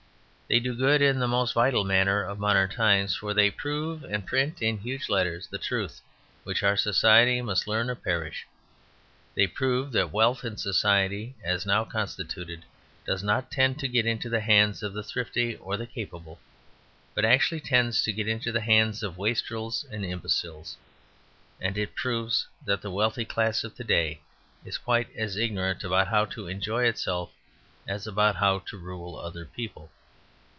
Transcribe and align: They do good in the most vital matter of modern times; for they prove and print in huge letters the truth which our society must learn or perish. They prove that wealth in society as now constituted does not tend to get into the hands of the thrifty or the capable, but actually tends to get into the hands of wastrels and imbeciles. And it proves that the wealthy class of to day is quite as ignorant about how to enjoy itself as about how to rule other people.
They 0.51 0.59
do 0.59 0.75
good 0.75 1.01
in 1.01 1.17
the 1.19 1.29
most 1.29 1.53
vital 1.53 1.85
matter 1.85 2.21
of 2.21 2.37
modern 2.37 2.69
times; 2.69 3.15
for 3.15 3.33
they 3.33 3.49
prove 3.49 4.03
and 4.03 4.27
print 4.27 4.61
in 4.61 4.77
huge 4.79 5.07
letters 5.07 5.47
the 5.47 5.57
truth 5.57 6.01
which 6.43 6.61
our 6.61 6.75
society 6.75 7.41
must 7.41 7.69
learn 7.69 7.89
or 7.89 7.95
perish. 7.95 8.45
They 9.33 9.47
prove 9.47 9.93
that 9.93 10.11
wealth 10.11 10.43
in 10.43 10.57
society 10.57 11.35
as 11.41 11.65
now 11.65 11.85
constituted 11.85 12.63
does 13.05 13.23
not 13.23 13.49
tend 13.49 13.79
to 13.79 13.87
get 13.87 14.05
into 14.05 14.27
the 14.27 14.41
hands 14.41 14.83
of 14.83 14.91
the 14.93 15.03
thrifty 15.03 15.55
or 15.55 15.77
the 15.77 15.87
capable, 15.87 16.37
but 17.15 17.23
actually 17.23 17.61
tends 17.61 18.01
to 18.03 18.11
get 18.11 18.27
into 18.27 18.51
the 18.51 18.59
hands 18.59 19.03
of 19.03 19.17
wastrels 19.17 19.85
and 19.89 20.03
imbeciles. 20.03 20.75
And 21.61 21.77
it 21.77 21.95
proves 21.95 22.45
that 22.65 22.81
the 22.81 22.91
wealthy 22.91 23.23
class 23.23 23.63
of 23.63 23.73
to 23.75 23.85
day 23.85 24.19
is 24.65 24.77
quite 24.77 25.15
as 25.15 25.37
ignorant 25.37 25.85
about 25.85 26.09
how 26.09 26.25
to 26.25 26.49
enjoy 26.49 26.83
itself 26.87 27.31
as 27.87 28.05
about 28.05 28.35
how 28.35 28.59
to 28.59 28.77
rule 28.77 29.17
other 29.17 29.45
people. 29.45 29.89